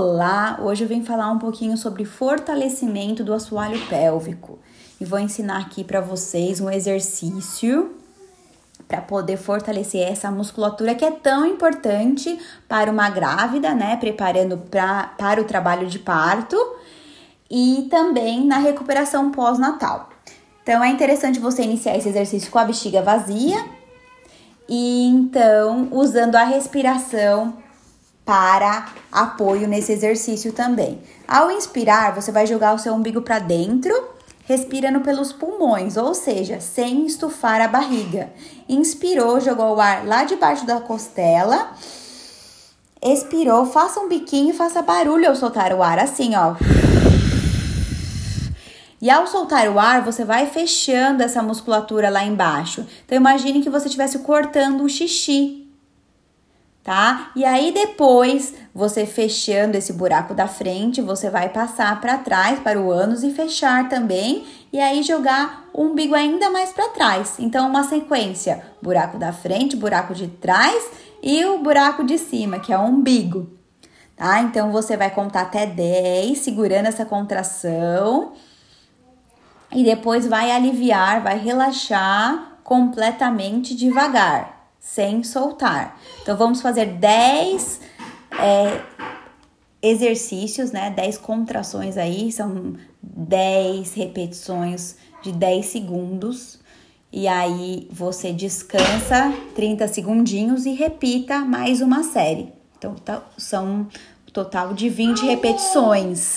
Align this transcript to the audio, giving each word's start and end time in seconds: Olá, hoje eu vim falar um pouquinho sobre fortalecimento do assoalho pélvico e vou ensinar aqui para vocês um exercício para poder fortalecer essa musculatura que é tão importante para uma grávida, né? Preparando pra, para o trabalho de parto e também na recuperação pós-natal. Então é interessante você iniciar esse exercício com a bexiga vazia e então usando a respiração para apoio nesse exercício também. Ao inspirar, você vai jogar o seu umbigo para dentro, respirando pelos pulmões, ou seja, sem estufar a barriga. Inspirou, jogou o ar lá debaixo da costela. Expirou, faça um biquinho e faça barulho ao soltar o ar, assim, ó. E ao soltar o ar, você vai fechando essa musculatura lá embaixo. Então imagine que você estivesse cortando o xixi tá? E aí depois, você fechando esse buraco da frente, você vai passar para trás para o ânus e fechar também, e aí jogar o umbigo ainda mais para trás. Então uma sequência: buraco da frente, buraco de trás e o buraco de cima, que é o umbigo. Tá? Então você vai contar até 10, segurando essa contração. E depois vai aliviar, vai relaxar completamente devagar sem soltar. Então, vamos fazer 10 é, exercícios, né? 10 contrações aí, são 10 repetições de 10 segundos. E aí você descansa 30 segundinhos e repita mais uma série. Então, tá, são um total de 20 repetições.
Olá, 0.00 0.60
hoje 0.62 0.84
eu 0.84 0.88
vim 0.88 1.02
falar 1.02 1.28
um 1.28 1.40
pouquinho 1.40 1.76
sobre 1.76 2.04
fortalecimento 2.04 3.24
do 3.24 3.34
assoalho 3.34 3.84
pélvico 3.88 4.60
e 5.00 5.04
vou 5.04 5.18
ensinar 5.18 5.58
aqui 5.58 5.82
para 5.82 6.00
vocês 6.00 6.60
um 6.60 6.70
exercício 6.70 7.96
para 8.86 9.00
poder 9.00 9.36
fortalecer 9.36 10.08
essa 10.08 10.30
musculatura 10.30 10.94
que 10.94 11.04
é 11.04 11.10
tão 11.10 11.44
importante 11.44 12.38
para 12.68 12.92
uma 12.92 13.10
grávida, 13.10 13.74
né? 13.74 13.96
Preparando 13.96 14.56
pra, 14.56 15.14
para 15.18 15.40
o 15.40 15.44
trabalho 15.44 15.88
de 15.88 15.98
parto 15.98 16.56
e 17.50 17.88
também 17.90 18.46
na 18.46 18.58
recuperação 18.58 19.32
pós-natal. 19.32 20.10
Então 20.62 20.84
é 20.84 20.90
interessante 20.90 21.40
você 21.40 21.62
iniciar 21.62 21.96
esse 21.96 22.08
exercício 22.08 22.52
com 22.52 22.60
a 22.60 22.64
bexiga 22.64 23.02
vazia 23.02 23.66
e 24.68 25.08
então 25.08 25.88
usando 25.90 26.36
a 26.36 26.44
respiração 26.44 27.66
para 28.28 28.88
apoio 29.10 29.66
nesse 29.66 29.90
exercício 29.90 30.52
também. 30.52 31.00
Ao 31.26 31.50
inspirar, 31.50 32.14
você 32.14 32.30
vai 32.30 32.46
jogar 32.46 32.74
o 32.74 32.78
seu 32.78 32.92
umbigo 32.92 33.22
para 33.22 33.38
dentro, 33.38 33.90
respirando 34.44 35.00
pelos 35.00 35.32
pulmões, 35.32 35.96
ou 35.96 36.12
seja, 36.12 36.60
sem 36.60 37.06
estufar 37.06 37.58
a 37.62 37.68
barriga. 37.68 38.30
Inspirou, 38.68 39.40
jogou 39.40 39.76
o 39.76 39.80
ar 39.80 40.06
lá 40.06 40.24
debaixo 40.24 40.66
da 40.66 40.78
costela. 40.78 41.72
Expirou, 43.00 43.64
faça 43.64 43.98
um 43.98 44.08
biquinho 44.08 44.50
e 44.50 44.56
faça 44.56 44.82
barulho 44.82 45.26
ao 45.26 45.34
soltar 45.34 45.72
o 45.72 45.82
ar, 45.82 45.98
assim, 45.98 46.36
ó. 46.36 46.54
E 49.00 49.08
ao 49.08 49.26
soltar 49.26 49.70
o 49.70 49.78
ar, 49.78 50.02
você 50.02 50.22
vai 50.22 50.44
fechando 50.44 51.22
essa 51.22 51.42
musculatura 51.42 52.10
lá 52.10 52.22
embaixo. 52.22 52.86
Então 53.06 53.16
imagine 53.16 53.62
que 53.62 53.70
você 53.70 53.86
estivesse 53.86 54.18
cortando 54.18 54.82
o 54.82 54.88
xixi 54.88 55.67
tá? 56.88 57.32
E 57.36 57.44
aí 57.44 57.70
depois, 57.70 58.54
você 58.74 59.04
fechando 59.04 59.76
esse 59.76 59.92
buraco 59.92 60.32
da 60.32 60.48
frente, 60.48 61.02
você 61.02 61.28
vai 61.28 61.50
passar 61.50 62.00
para 62.00 62.16
trás 62.16 62.60
para 62.60 62.80
o 62.80 62.90
ânus 62.90 63.22
e 63.22 63.30
fechar 63.30 63.90
também, 63.90 64.46
e 64.72 64.80
aí 64.80 65.02
jogar 65.02 65.68
o 65.74 65.82
umbigo 65.82 66.14
ainda 66.14 66.48
mais 66.48 66.72
para 66.72 66.88
trás. 66.88 67.34
Então 67.38 67.68
uma 67.68 67.84
sequência: 67.84 68.64
buraco 68.80 69.18
da 69.18 69.34
frente, 69.34 69.76
buraco 69.76 70.14
de 70.14 70.28
trás 70.28 70.82
e 71.22 71.44
o 71.44 71.58
buraco 71.58 72.02
de 72.02 72.16
cima, 72.16 72.58
que 72.58 72.72
é 72.72 72.78
o 72.78 72.84
umbigo. 72.84 73.50
Tá? 74.16 74.40
Então 74.40 74.72
você 74.72 74.96
vai 74.96 75.10
contar 75.10 75.42
até 75.42 75.66
10, 75.66 76.38
segurando 76.38 76.86
essa 76.86 77.04
contração. 77.04 78.32
E 79.70 79.84
depois 79.84 80.26
vai 80.26 80.50
aliviar, 80.50 81.22
vai 81.22 81.38
relaxar 81.38 82.60
completamente 82.64 83.76
devagar 83.76 84.57
sem 84.80 85.22
soltar. 85.22 86.00
Então, 86.22 86.36
vamos 86.36 86.60
fazer 86.60 86.86
10 86.86 87.80
é, 88.38 88.80
exercícios, 89.82 90.72
né? 90.72 90.90
10 90.90 91.18
contrações 91.18 91.96
aí, 91.96 92.30
são 92.32 92.74
10 93.02 93.94
repetições 93.94 94.96
de 95.22 95.32
10 95.32 95.66
segundos. 95.66 96.58
E 97.10 97.26
aí 97.26 97.88
você 97.90 98.32
descansa 98.32 99.32
30 99.54 99.88
segundinhos 99.88 100.66
e 100.66 100.72
repita 100.72 101.40
mais 101.40 101.80
uma 101.80 102.02
série. 102.02 102.52
Então, 102.76 102.94
tá, 102.94 103.22
são 103.36 103.88
um 104.26 104.32
total 104.32 104.74
de 104.74 104.88
20 104.88 105.24
repetições. 105.24 106.36